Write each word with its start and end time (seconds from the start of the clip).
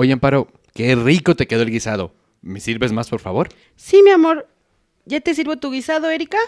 Oye, 0.00 0.12
Amparo, 0.12 0.46
qué 0.74 0.94
rico 0.94 1.34
te 1.34 1.48
quedó 1.48 1.62
el 1.62 1.72
guisado. 1.72 2.14
¿Me 2.40 2.60
sirves 2.60 2.92
más, 2.92 3.08
por 3.08 3.18
favor? 3.18 3.48
Sí, 3.74 4.00
mi 4.04 4.10
amor. 4.10 4.48
¿Ya 5.06 5.20
te 5.20 5.34
sirvo 5.34 5.56
tu 5.56 5.72
guisado, 5.72 6.08
Erika? 6.08 6.38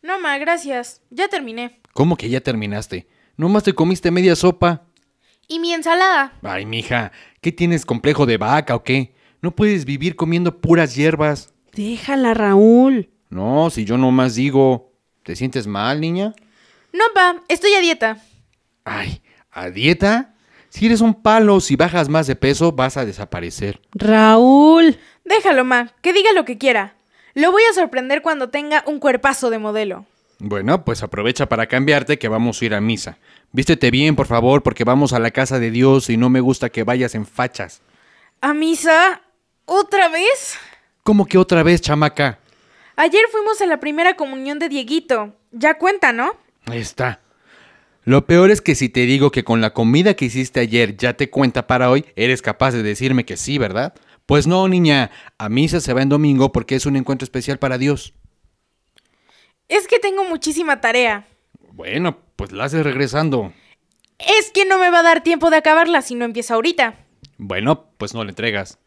No, 0.00 0.20
ma, 0.20 0.38
gracias. 0.38 1.02
Ya 1.10 1.26
terminé. 1.26 1.80
¿Cómo 1.92 2.16
que 2.16 2.28
ya 2.28 2.40
terminaste? 2.40 3.08
Nomás 3.36 3.64
te 3.64 3.72
comiste 3.72 4.12
media 4.12 4.36
sopa. 4.36 4.84
¿Y 5.48 5.58
mi 5.58 5.72
ensalada? 5.72 6.38
Ay, 6.40 6.66
mija, 6.66 7.10
¿qué 7.40 7.50
tienes 7.50 7.84
complejo 7.84 8.26
de 8.26 8.36
vaca 8.36 8.76
o 8.76 8.84
qué? 8.84 9.12
No 9.42 9.56
puedes 9.56 9.84
vivir 9.84 10.14
comiendo 10.14 10.60
puras 10.60 10.94
hierbas. 10.94 11.52
Déjala, 11.72 12.32
Raúl. 12.32 13.10
No, 13.28 13.70
si 13.70 13.86
yo 13.86 13.98
nomás 13.98 14.36
digo. 14.36 14.92
¿Te 15.24 15.34
sientes 15.34 15.66
mal, 15.66 16.00
niña? 16.00 16.32
No, 16.92 17.02
pa, 17.12 17.42
estoy 17.48 17.72
a 17.72 17.80
dieta. 17.80 18.22
Ay, 18.84 19.20
¿a 19.50 19.68
dieta? 19.68 20.36
Si 20.68 20.86
eres 20.86 21.00
un 21.00 21.14
palo, 21.14 21.60
si 21.60 21.76
bajas 21.76 22.08
más 22.08 22.26
de 22.26 22.36
peso, 22.36 22.72
vas 22.72 22.96
a 22.96 23.04
desaparecer. 23.04 23.80
Raúl. 23.92 24.98
Déjalo, 25.24 25.64
ma, 25.64 25.92
que 26.02 26.12
diga 26.12 26.32
lo 26.32 26.44
que 26.44 26.58
quiera. 26.58 26.94
Lo 27.34 27.52
voy 27.52 27.62
a 27.70 27.74
sorprender 27.74 28.22
cuando 28.22 28.48
tenga 28.50 28.82
un 28.86 28.98
cuerpazo 28.98 29.50
de 29.50 29.58
modelo. 29.58 30.06
Bueno, 30.38 30.84
pues 30.84 31.02
aprovecha 31.02 31.48
para 31.48 31.66
cambiarte 31.66 32.18
que 32.18 32.28
vamos 32.28 32.60
a 32.60 32.64
ir 32.64 32.74
a 32.74 32.80
misa. 32.80 33.18
Vístete 33.52 33.90
bien, 33.90 34.14
por 34.14 34.26
favor, 34.26 34.62
porque 34.62 34.84
vamos 34.84 35.12
a 35.12 35.18
la 35.18 35.30
casa 35.30 35.58
de 35.58 35.70
Dios 35.70 36.10
y 36.10 36.16
no 36.16 36.30
me 36.30 36.40
gusta 36.40 36.68
que 36.68 36.84
vayas 36.84 37.14
en 37.14 37.26
fachas. 37.26 37.80
¿A 38.40 38.54
misa? 38.54 39.22
¿Otra 39.64 40.08
vez? 40.08 40.58
¿Cómo 41.02 41.26
que 41.26 41.38
otra 41.38 41.62
vez, 41.62 41.80
chamaca? 41.80 42.38
Ayer 42.96 43.22
fuimos 43.30 43.60
a 43.60 43.66
la 43.66 43.80
primera 43.80 44.14
comunión 44.14 44.58
de 44.58 44.68
Dieguito. 44.68 45.34
Ya 45.50 45.74
cuenta, 45.74 46.12
¿no? 46.12 46.32
Ahí 46.66 46.80
está. 46.80 47.20
Lo 48.08 48.24
peor 48.24 48.50
es 48.50 48.62
que 48.62 48.74
si 48.74 48.88
te 48.88 49.00
digo 49.00 49.30
que 49.30 49.44
con 49.44 49.60
la 49.60 49.74
comida 49.74 50.14
que 50.14 50.24
hiciste 50.24 50.60
ayer 50.60 50.96
ya 50.96 51.12
te 51.12 51.28
cuenta 51.28 51.66
para 51.66 51.90
hoy, 51.90 52.06
eres 52.16 52.40
capaz 52.40 52.70
de 52.70 52.82
decirme 52.82 53.26
que 53.26 53.36
sí, 53.36 53.58
¿verdad? 53.58 53.92
Pues 54.24 54.46
no, 54.46 54.66
niña, 54.66 55.10
a 55.36 55.50
misa 55.50 55.78
se 55.78 55.92
va 55.92 56.00
en 56.00 56.08
domingo 56.08 56.50
porque 56.50 56.74
es 56.74 56.86
un 56.86 56.96
encuentro 56.96 57.24
especial 57.24 57.58
para 57.58 57.76
Dios. 57.76 58.14
Es 59.68 59.86
que 59.86 59.98
tengo 59.98 60.24
muchísima 60.24 60.80
tarea. 60.80 61.28
Bueno, 61.72 62.16
pues 62.36 62.50
la 62.50 62.64
haces 62.64 62.82
regresando. 62.82 63.52
Es 64.18 64.52
que 64.52 64.64
no 64.64 64.78
me 64.78 64.88
va 64.88 65.00
a 65.00 65.02
dar 65.02 65.22
tiempo 65.22 65.50
de 65.50 65.58
acabarla 65.58 66.00
si 66.00 66.14
no 66.14 66.24
empieza 66.24 66.54
ahorita. 66.54 66.94
Bueno, 67.36 67.90
pues 67.98 68.14
no 68.14 68.24
le 68.24 68.30
entregas. 68.30 68.78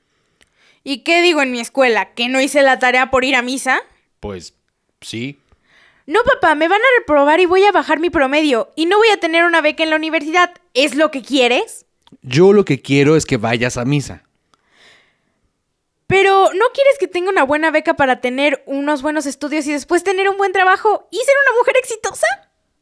¿Y 0.84 1.04
qué 1.04 1.22
digo 1.22 1.44
en 1.44 1.52
mi 1.52 1.60
escuela? 1.60 2.16
¿Que 2.16 2.28
no 2.28 2.42
hice 2.42 2.64
la 2.64 2.80
tarea 2.80 3.12
por 3.12 3.24
ir 3.24 3.36
a 3.36 3.44
misa? 3.44 3.82
Pues 4.20 4.56
sí. 5.00 5.41
No, 6.12 6.20
papá, 6.24 6.56
me 6.56 6.68
van 6.68 6.82
a 6.82 7.00
reprobar 7.00 7.40
y 7.40 7.46
voy 7.46 7.64
a 7.64 7.72
bajar 7.72 8.02
mi 8.02 8.10
promedio. 8.10 8.74
Y 8.76 8.86
no 8.86 8.98
voy 8.98 9.08
a 9.14 9.20
tener 9.22 9.46
una 9.46 9.62
beca 9.62 9.84
en 9.84 9.92
la 9.92 9.96
universidad. 9.96 10.52
¿Es 10.74 10.94
lo 10.96 11.10
que 11.10 11.22
quieres? 11.22 11.86
Yo 12.22 12.52
lo 12.52 12.66
que 12.66 12.82
quiero 12.82 13.16
es 13.16 13.26
que 13.26 13.38
vayas 13.38 13.78
a 13.78 13.86
misa. 13.86 14.26
Pero 16.08 16.52
¿no 16.54 16.66
quieres 16.74 16.98
que 17.00 17.08
tenga 17.08 17.30
una 17.30 17.44
buena 17.44 17.72
beca 17.72 17.94
para 17.94 18.20
tener 18.20 18.62
unos 18.66 19.02
buenos 19.02 19.26
estudios 19.26 19.66
y 19.68 19.72
después 19.72 20.04
tener 20.04 20.28
un 20.28 20.36
buen 20.36 20.52
trabajo 20.52 21.08
y 21.12 21.16
ser 21.16 21.36
una 21.48 21.60
mujer 21.60 21.76
exitosa? 21.78 22.28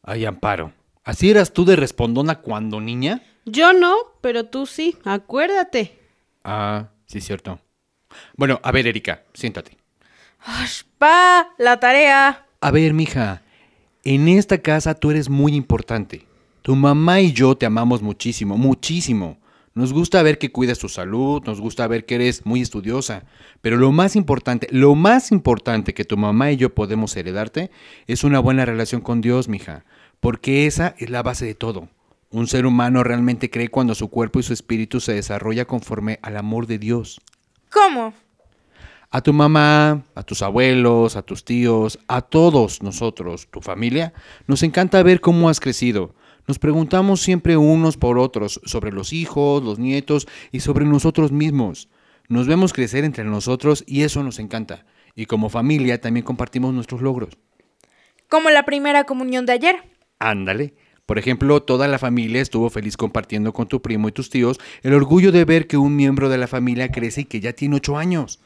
Ay, 0.02 0.24
Amparo. 0.24 0.72
¿Así 1.04 1.30
eras 1.30 1.52
tú 1.52 1.64
de 1.64 1.76
respondona 1.76 2.40
cuando 2.40 2.80
niña? 2.80 3.22
Yo 3.44 3.72
no, 3.72 3.96
pero 4.22 4.46
tú 4.46 4.66
sí, 4.66 4.98
acuérdate. 5.04 5.96
Ah, 6.42 6.88
sí, 7.06 7.20
cierto. 7.20 7.60
Bueno, 8.34 8.58
a 8.64 8.72
ver, 8.72 8.88
Erika, 8.88 9.22
siéntate. 9.34 9.76
¡Ash, 10.40 10.82
pa! 10.98 11.54
La 11.58 11.78
tarea. 11.78 12.48
A 12.62 12.70
ver, 12.70 12.92
mija, 12.92 13.42
en 14.04 14.28
esta 14.28 14.58
casa 14.58 14.94
tú 14.94 15.10
eres 15.10 15.30
muy 15.30 15.54
importante. 15.54 16.26
Tu 16.60 16.76
mamá 16.76 17.22
y 17.22 17.32
yo 17.32 17.56
te 17.56 17.64
amamos 17.64 18.02
muchísimo, 18.02 18.58
muchísimo. 18.58 19.38
Nos 19.72 19.94
gusta 19.94 20.22
ver 20.22 20.36
que 20.36 20.52
cuidas 20.52 20.78
tu 20.78 20.90
salud, 20.90 21.42
nos 21.46 21.58
gusta 21.58 21.86
ver 21.86 22.04
que 22.04 22.16
eres 22.16 22.44
muy 22.44 22.60
estudiosa. 22.60 23.24
Pero 23.62 23.78
lo 23.78 23.92
más 23.92 24.14
importante, 24.14 24.66
lo 24.72 24.94
más 24.94 25.32
importante 25.32 25.94
que 25.94 26.04
tu 26.04 26.18
mamá 26.18 26.52
y 26.52 26.58
yo 26.58 26.74
podemos 26.74 27.16
heredarte 27.16 27.70
es 28.06 28.24
una 28.24 28.40
buena 28.40 28.66
relación 28.66 29.00
con 29.00 29.22
Dios, 29.22 29.48
mija. 29.48 29.86
Porque 30.20 30.66
esa 30.66 30.94
es 30.98 31.08
la 31.08 31.22
base 31.22 31.46
de 31.46 31.54
todo. 31.54 31.88
Un 32.30 32.46
ser 32.46 32.66
humano 32.66 33.02
realmente 33.02 33.48
cree 33.48 33.68
cuando 33.68 33.94
su 33.94 34.08
cuerpo 34.08 34.38
y 34.38 34.42
su 34.42 34.52
espíritu 34.52 35.00
se 35.00 35.14
desarrolla 35.14 35.64
conforme 35.64 36.18
al 36.20 36.36
amor 36.36 36.66
de 36.66 36.78
Dios. 36.78 37.22
¿Cómo? 37.70 38.12
A 39.12 39.22
tu 39.22 39.32
mamá, 39.32 40.04
a 40.14 40.22
tus 40.22 40.40
abuelos, 40.40 41.16
a 41.16 41.22
tus 41.22 41.44
tíos, 41.44 41.98
a 42.06 42.20
todos 42.22 42.80
nosotros, 42.80 43.48
tu 43.50 43.60
familia, 43.60 44.12
nos 44.46 44.62
encanta 44.62 45.02
ver 45.02 45.20
cómo 45.20 45.48
has 45.48 45.58
crecido. 45.58 46.14
Nos 46.46 46.60
preguntamos 46.60 47.20
siempre 47.20 47.56
unos 47.56 47.96
por 47.96 48.18
otros 48.18 48.60
sobre 48.64 48.92
los 48.92 49.12
hijos, 49.12 49.64
los 49.64 49.80
nietos 49.80 50.28
y 50.52 50.60
sobre 50.60 50.84
nosotros 50.84 51.32
mismos. 51.32 51.88
Nos 52.28 52.46
vemos 52.46 52.72
crecer 52.72 53.04
entre 53.04 53.24
nosotros 53.24 53.82
y 53.84 54.02
eso 54.02 54.22
nos 54.22 54.38
encanta. 54.38 54.86
Y 55.16 55.26
como 55.26 55.48
familia 55.48 56.00
también 56.00 56.24
compartimos 56.24 56.72
nuestros 56.72 57.02
logros. 57.02 57.36
Como 58.28 58.48
la 58.50 58.64
primera 58.64 59.02
comunión 59.02 59.44
de 59.44 59.54
ayer. 59.54 59.76
Ándale. 60.20 60.74
Por 61.04 61.18
ejemplo, 61.18 61.64
toda 61.64 61.88
la 61.88 61.98
familia 61.98 62.40
estuvo 62.40 62.70
feliz 62.70 62.96
compartiendo 62.96 63.52
con 63.52 63.66
tu 63.66 63.82
primo 63.82 64.06
y 64.06 64.12
tus 64.12 64.30
tíos 64.30 64.60
el 64.84 64.94
orgullo 64.94 65.32
de 65.32 65.44
ver 65.44 65.66
que 65.66 65.76
un 65.76 65.96
miembro 65.96 66.28
de 66.28 66.38
la 66.38 66.46
familia 66.46 66.92
crece 66.92 67.22
y 67.22 67.24
que 67.24 67.40
ya 67.40 67.52
tiene 67.54 67.74
ocho 67.74 67.98
años. 67.98 68.38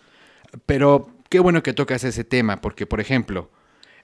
Pero 0.67 1.09
qué 1.29 1.41
bueno 1.41 1.63
que 1.63 1.73
tocas 1.73 2.05
ese 2.05 2.25
tema, 2.25 2.61
porque 2.61 2.87
por 2.87 3.01
ejemplo, 3.01 3.51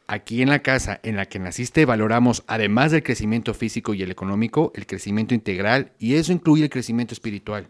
aquí 0.06 0.42
en 0.42 0.48
la 0.48 0.60
casa 0.60 1.00
en 1.02 1.16
la 1.16 1.26
que 1.26 1.38
naciste 1.38 1.84
valoramos, 1.84 2.42
además 2.46 2.92
del 2.92 3.02
crecimiento 3.02 3.54
físico 3.54 3.94
y 3.94 4.02
el 4.02 4.10
económico, 4.10 4.72
el 4.74 4.86
crecimiento 4.86 5.34
integral, 5.34 5.92
y 5.98 6.14
eso 6.14 6.32
incluye 6.32 6.64
el 6.64 6.70
crecimiento 6.70 7.14
espiritual. 7.14 7.68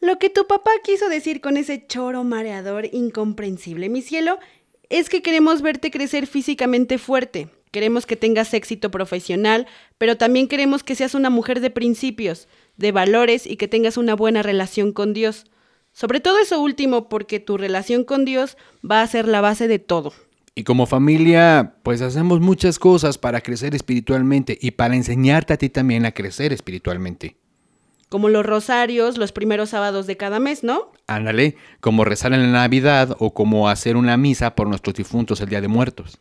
Lo 0.00 0.18
que 0.18 0.30
tu 0.30 0.46
papá 0.46 0.70
quiso 0.84 1.08
decir 1.08 1.40
con 1.40 1.56
ese 1.56 1.86
choro 1.86 2.22
mareador 2.22 2.86
incomprensible, 2.92 3.88
mi 3.88 4.00
cielo, 4.00 4.38
es 4.90 5.08
que 5.08 5.22
queremos 5.22 5.60
verte 5.60 5.90
crecer 5.90 6.26
físicamente 6.26 6.98
fuerte. 6.98 7.48
Queremos 7.72 8.06
que 8.06 8.16
tengas 8.16 8.54
éxito 8.54 8.90
profesional, 8.90 9.66
pero 9.98 10.16
también 10.16 10.48
queremos 10.48 10.84
que 10.84 10.94
seas 10.94 11.14
una 11.14 11.30
mujer 11.30 11.60
de 11.60 11.70
principios, 11.70 12.48
de 12.76 12.92
valores 12.92 13.44
y 13.44 13.56
que 13.56 13.68
tengas 13.68 13.96
una 13.96 14.14
buena 14.14 14.42
relación 14.42 14.92
con 14.92 15.12
Dios. 15.12 15.44
Sobre 15.98 16.20
todo 16.20 16.38
eso 16.38 16.60
último, 16.60 17.08
porque 17.08 17.40
tu 17.40 17.56
relación 17.56 18.04
con 18.04 18.24
Dios 18.24 18.56
va 18.88 19.02
a 19.02 19.06
ser 19.08 19.26
la 19.26 19.40
base 19.40 19.66
de 19.66 19.80
todo. 19.80 20.12
Y 20.54 20.62
como 20.62 20.86
familia, 20.86 21.74
pues 21.82 22.02
hacemos 22.02 22.38
muchas 22.38 22.78
cosas 22.78 23.18
para 23.18 23.40
crecer 23.40 23.74
espiritualmente 23.74 24.56
y 24.60 24.70
para 24.70 24.94
enseñarte 24.94 25.54
a 25.54 25.56
ti 25.56 25.70
también 25.70 26.06
a 26.06 26.12
crecer 26.12 26.52
espiritualmente. 26.52 27.36
Como 28.08 28.28
los 28.28 28.46
rosarios 28.46 29.18
los 29.18 29.32
primeros 29.32 29.70
sábados 29.70 30.06
de 30.06 30.16
cada 30.16 30.38
mes, 30.38 30.62
¿no? 30.62 30.92
Ándale, 31.08 31.56
como 31.80 32.04
rezar 32.04 32.32
en 32.32 32.42
la 32.42 32.60
Navidad 32.60 33.16
o 33.18 33.34
como 33.34 33.68
hacer 33.68 33.96
una 33.96 34.16
misa 34.16 34.54
por 34.54 34.68
nuestros 34.68 34.94
difuntos 34.94 35.40
el 35.40 35.48
Día 35.48 35.60
de 35.60 35.66
Muertos. 35.66 36.16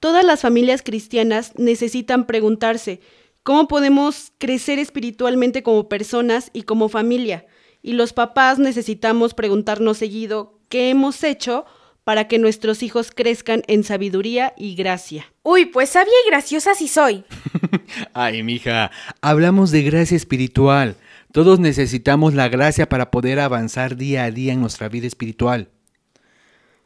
Todas 0.00 0.24
las 0.24 0.40
familias 0.40 0.82
cristianas 0.82 1.52
necesitan 1.56 2.26
preguntarse, 2.26 3.00
¿cómo 3.44 3.68
podemos 3.68 4.32
crecer 4.38 4.80
espiritualmente 4.80 5.62
como 5.62 5.88
personas 5.88 6.50
y 6.52 6.64
como 6.64 6.88
familia? 6.88 7.46
Y 7.82 7.94
los 7.94 8.12
papás 8.12 8.58
necesitamos 8.58 9.34
preguntarnos 9.34 9.98
seguido, 9.98 10.58
¿qué 10.68 10.90
hemos 10.90 11.24
hecho 11.24 11.64
para 12.04 12.28
que 12.28 12.38
nuestros 12.38 12.82
hijos 12.82 13.10
crezcan 13.14 13.62
en 13.68 13.84
sabiduría 13.84 14.52
y 14.56 14.74
gracia? 14.74 15.32
Uy, 15.42 15.66
pues 15.66 15.90
sabia 15.90 16.12
y 16.26 16.30
graciosa 16.30 16.74
sí 16.74 16.88
soy. 16.88 17.24
Ay, 18.12 18.42
mija, 18.42 18.90
hablamos 19.20 19.70
de 19.70 19.82
gracia 19.82 20.16
espiritual. 20.16 20.96
Todos 21.32 21.60
necesitamos 21.60 22.34
la 22.34 22.48
gracia 22.48 22.88
para 22.88 23.10
poder 23.10 23.38
avanzar 23.40 23.96
día 23.96 24.24
a 24.24 24.30
día 24.30 24.52
en 24.52 24.60
nuestra 24.60 24.88
vida 24.88 25.06
espiritual. 25.06 25.68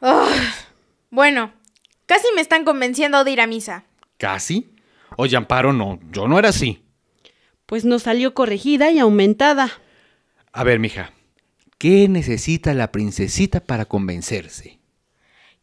Ah, 0.00 0.28
bueno, 1.10 1.52
casi 2.06 2.26
me 2.34 2.42
están 2.42 2.64
convenciendo 2.64 3.24
de 3.24 3.30
ir 3.30 3.40
a 3.40 3.46
misa. 3.46 3.84
¿Casi? 4.18 4.70
Oye, 5.16 5.36
Amparo, 5.36 5.72
no, 5.72 5.98
yo 6.10 6.28
no 6.28 6.38
era 6.38 6.50
así. 6.50 6.82
Pues 7.66 7.84
nos 7.84 8.02
salió 8.02 8.34
corregida 8.34 8.90
y 8.90 8.98
aumentada. 8.98 9.70
A 10.56 10.62
ver, 10.62 10.78
mija, 10.78 11.10
¿qué 11.78 12.06
necesita 12.08 12.74
la 12.74 12.92
princesita 12.92 13.58
para 13.58 13.86
convencerse? 13.86 14.78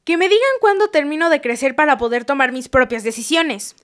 Que 0.03 0.17
me 0.17 0.25
digan 0.25 0.41
cuándo 0.59 0.89
termino 0.89 1.29
de 1.29 1.39
crecer 1.39 1.77
para 1.77 1.97
poder 1.97 2.25
tomar 2.25 2.51
mis 2.51 2.67
propias 2.67 3.05
decisiones. 3.05 3.77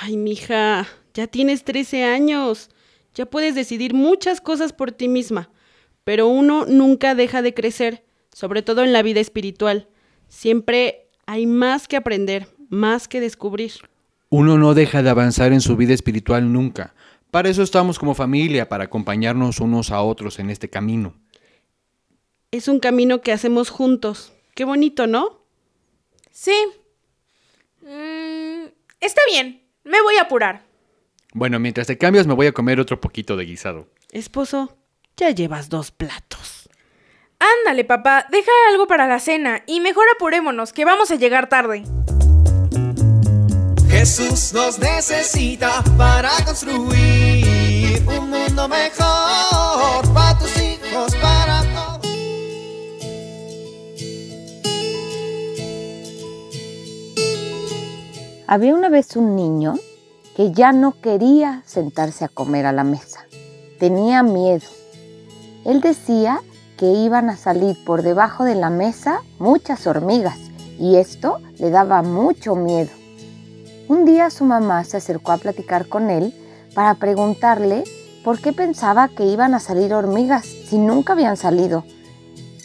Ay, 0.00 0.16
mija, 0.16 0.86
ya 1.12 1.26
tienes 1.26 1.64
13 1.64 2.04
años. 2.04 2.70
Ya 3.16 3.26
puedes 3.26 3.56
decidir 3.56 3.94
muchas 3.94 4.40
cosas 4.40 4.72
por 4.72 4.92
ti 4.92 5.08
misma. 5.08 5.50
Pero 6.04 6.28
uno 6.28 6.66
nunca 6.66 7.16
deja 7.16 7.42
de 7.42 7.52
crecer, 7.52 8.04
sobre 8.32 8.62
todo 8.62 8.84
en 8.84 8.92
la 8.92 9.02
vida 9.02 9.18
espiritual. 9.18 9.88
Siempre 10.28 11.08
hay 11.26 11.48
más 11.48 11.88
que 11.88 11.96
aprender, 11.96 12.46
más 12.68 13.08
que 13.08 13.18
descubrir. 13.20 13.72
Uno 14.28 14.56
no 14.56 14.74
deja 14.74 15.02
de 15.02 15.10
avanzar 15.10 15.52
en 15.52 15.60
su 15.60 15.76
vida 15.76 15.94
espiritual 15.94 16.52
nunca. 16.52 16.93
Para 17.34 17.48
eso 17.48 17.64
estamos 17.64 17.98
como 17.98 18.14
familia, 18.14 18.68
para 18.68 18.84
acompañarnos 18.84 19.58
unos 19.58 19.90
a 19.90 20.00
otros 20.02 20.38
en 20.38 20.50
este 20.50 20.70
camino. 20.70 21.14
Es 22.52 22.68
un 22.68 22.78
camino 22.78 23.22
que 23.22 23.32
hacemos 23.32 23.70
juntos. 23.70 24.32
Qué 24.54 24.64
bonito, 24.64 25.08
¿no? 25.08 25.40
Sí. 26.30 26.54
Mm, 27.80 28.66
está 29.00 29.20
bien, 29.32 29.64
me 29.82 30.00
voy 30.00 30.14
a 30.18 30.22
apurar. 30.22 30.62
Bueno, 31.32 31.58
mientras 31.58 31.88
te 31.88 31.98
cambias 31.98 32.28
me 32.28 32.34
voy 32.34 32.46
a 32.46 32.52
comer 32.52 32.78
otro 32.78 33.00
poquito 33.00 33.36
de 33.36 33.46
guisado. 33.46 33.88
Esposo, 34.12 34.78
ya 35.16 35.30
llevas 35.30 35.68
dos 35.68 35.90
platos. 35.90 36.68
Ándale, 37.40 37.84
papá, 37.84 38.28
deja 38.30 38.52
algo 38.70 38.86
para 38.86 39.08
la 39.08 39.18
cena 39.18 39.64
y 39.66 39.80
mejor 39.80 40.06
apurémonos, 40.14 40.72
que 40.72 40.84
vamos 40.84 41.10
a 41.10 41.16
llegar 41.16 41.48
tarde. 41.48 41.82
Jesús 44.04 44.52
nos 44.52 44.78
necesita 44.78 45.82
para 45.96 46.28
construir 46.44 48.06
un 48.06 48.28
mundo 48.28 48.68
mejor 48.68 50.12
para 50.12 50.38
tus 50.38 50.54
hijos, 50.58 51.14
para 51.22 51.62
todos. 51.62 52.12
Había 58.46 58.74
una 58.74 58.90
vez 58.90 59.16
un 59.16 59.36
niño 59.36 59.72
que 60.36 60.52
ya 60.52 60.72
no 60.72 61.00
quería 61.00 61.62
sentarse 61.64 62.26
a 62.26 62.28
comer 62.28 62.66
a 62.66 62.72
la 62.72 62.84
mesa. 62.84 63.24
Tenía 63.80 64.22
miedo. 64.22 64.66
Él 65.64 65.80
decía 65.80 66.42
que 66.76 66.92
iban 66.92 67.30
a 67.30 67.38
salir 67.38 67.82
por 67.86 68.02
debajo 68.02 68.44
de 68.44 68.54
la 68.54 68.68
mesa 68.68 69.22
muchas 69.38 69.86
hormigas 69.86 70.36
y 70.78 70.96
esto 70.96 71.38
le 71.56 71.70
daba 71.70 72.02
mucho 72.02 72.54
miedo. 72.54 72.90
Un 73.86 74.06
día 74.06 74.30
su 74.30 74.44
mamá 74.44 74.82
se 74.84 74.96
acercó 74.96 75.32
a 75.32 75.36
platicar 75.36 75.88
con 75.88 76.08
él 76.08 76.32
para 76.74 76.94
preguntarle 76.94 77.84
por 78.24 78.40
qué 78.40 78.54
pensaba 78.54 79.08
que 79.08 79.26
iban 79.26 79.52
a 79.52 79.60
salir 79.60 79.92
hormigas 79.92 80.46
si 80.46 80.78
nunca 80.78 81.12
habían 81.12 81.36
salido. 81.36 81.84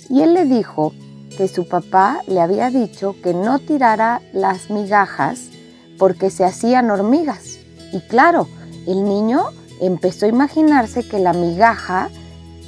Y 0.10 0.22
él 0.22 0.34
le 0.34 0.46
dijo 0.46 0.94
que 1.38 1.50
su 1.50 1.68
papá 1.68 2.22
le 2.28 2.40
había 2.40 2.70
dicho 2.70 3.16
que 3.22 3.34
no 3.34 3.60
tirara 3.60 4.22
las 4.32 4.70
migajas 4.70 5.50
porque 5.98 6.30
se 6.30 6.46
hacían 6.46 6.90
hormigas. 6.90 7.60
Y 7.92 8.00
claro, 8.00 8.48
el 8.88 9.04
niño 9.04 9.44
empezó 9.82 10.26
a 10.26 10.30
imaginarse 10.30 11.06
que 11.06 11.20
la 11.20 11.34
migaja 11.34 12.10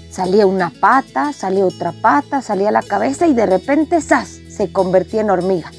salía 0.09 0.45
una 0.45 0.71
pata, 0.71 1.31
salía 1.31 1.65
otra 1.65 1.93
pata, 1.93 2.41
salía 2.41 2.69
la 2.71 2.83
cabeza 2.83 3.27
y 3.27 3.33
de 3.33 3.45
repente 3.45 4.01
¡zas! 4.01 4.39
se 4.49 4.73
convertía 4.73 5.21
en 5.21 5.29
hormiga. 5.29 5.71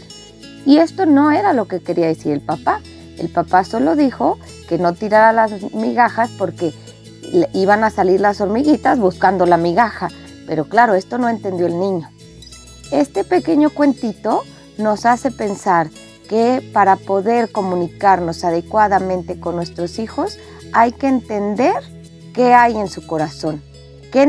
Y 0.64 0.78
esto 0.78 1.06
no 1.06 1.30
era 1.30 1.52
lo 1.52 1.66
que 1.66 1.80
quería 1.80 2.06
decir 2.06 2.32
el 2.32 2.40
papá. 2.40 2.80
El 3.18 3.28
papá 3.28 3.64
solo 3.64 3.96
dijo 3.96 4.38
que 4.68 4.78
no 4.78 4.94
tirara 4.94 5.32
las 5.32 5.72
migajas 5.72 6.30
porque 6.38 6.72
iban 7.52 7.84
a 7.84 7.90
salir 7.90 8.20
las 8.20 8.40
hormiguitas 8.40 8.98
buscando 8.98 9.46
la 9.46 9.56
migaja. 9.56 10.08
Pero 10.46 10.68
claro, 10.68 10.94
esto 10.94 11.18
no 11.18 11.28
entendió 11.28 11.66
el 11.66 11.78
niño. 11.78 12.08
Este 12.90 13.24
pequeño 13.24 13.70
cuentito 13.70 14.42
nos 14.78 15.06
hace 15.06 15.30
pensar 15.30 15.88
que 16.28 16.68
para 16.72 16.96
poder 16.96 17.50
comunicarnos 17.50 18.44
adecuadamente 18.44 19.38
con 19.38 19.56
nuestros 19.56 19.98
hijos 19.98 20.38
hay 20.72 20.92
que 20.92 21.08
entender 21.08 21.74
qué 22.32 22.54
hay 22.54 22.78
en 22.78 22.88
su 22.88 23.06
corazón, 23.06 23.62
qué 24.10 24.22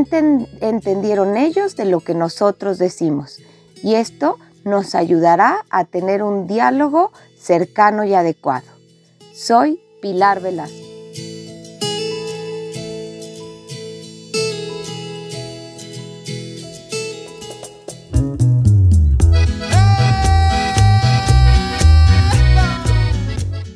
entendieron 0.61 1.37
ellos 1.37 1.75
de 1.75 1.85
lo 1.85 2.01
que 2.01 2.13
nosotros 2.13 2.77
decimos. 2.77 3.39
Y 3.81 3.95
esto 3.95 4.37
nos 4.63 4.95
ayudará 4.95 5.65
a 5.69 5.85
tener 5.85 6.23
un 6.23 6.47
diálogo 6.47 7.11
cercano 7.37 8.03
y 8.03 8.13
adecuado. 8.13 8.67
Soy 9.33 9.79
Pilar 10.01 10.41
Velasco. 10.41 10.83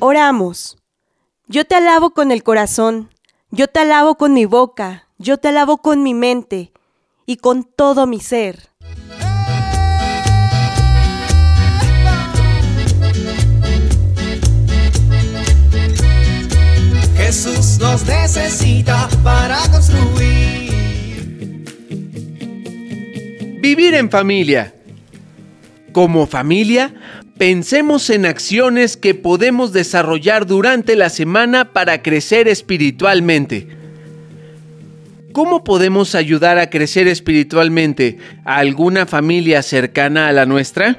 Oramos. 0.00 0.78
Yo 1.48 1.64
te 1.64 1.74
alabo 1.74 2.10
con 2.10 2.30
el 2.30 2.42
corazón, 2.42 3.10
yo 3.50 3.68
te 3.68 3.80
alabo 3.80 4.16
con 4.16 4.32
mi 4.32 4.44
boca, 4.44 5.08
yo 5.18 5.38
te 5.38 5.48
alabo 5.48 5.78
con 5.78 6.02
mi 6.02 6.14
mente 6.14 6.72
y 7.26 7.38
con 7.38 7.64
todo 7.64 8.06
mi 8.06 8.20
ser. 8.20 8.70
Jesús 17.28 17.78
nos 17.78 18.06
necesita 18.06 19.06
para 19.22 19.58
construir. 19.70 20.72
Vivir 23.60 23.92
en 23.92 24.08
familia. 24.08 24.72
Como 25.92 26.26
familia, 26.26 26.94
pensemos 27.36 28.08
en 28.08 28.24
acciones 28.24 28.96
que 28.96 29.14
podemos 29.14 29.74
desarrollar 29.74 30.46
durante 30.46 30.96
la 30.96 31.10
semana 31.10 31.74
para 31.74 32.00
crecer 32.00 32.48
espiritualmente. 32.48 33.68
¿Cómo 35.32 35.64
podemos 35.64 36.14
ayudar 36.14 36.56
a 36.56 36.70
crecer 36.70 37.08
espiritualmente 37.08 38.16
a 38.46 38.56
alguna 38.56 39.04
familia 39.04 39.62
cercana 39.62 40.28
a 40.28 40.32
la 40.32 40.46
nuestra? 40.46 40.98